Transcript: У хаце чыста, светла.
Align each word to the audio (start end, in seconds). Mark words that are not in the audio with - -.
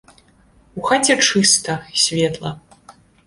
У 0.81 0.85
хаце 0.87 1.17
чыста, 1.27 1.75
светла. 2.05 2.51